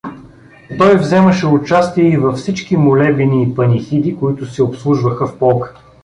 Той 0.77 0.97
вземаше 0.97 1.47
участие 1.47 2.09
и 2.13 2.17
във 2.17 2.35
всички 2.35 2.77
молебени 2.77 3.43
и 3.43 3.55
панихиди, 3.55 4.15
които 4.17 4.45
се 4.45 4.63
отслужваха 4.63 5.27
в 5.27 5.39
полка. 5.39 5.75